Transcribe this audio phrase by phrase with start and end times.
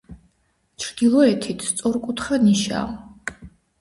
[0.85, 3.43] ჩრდილოეთით სწორკუთხა ნიშაა.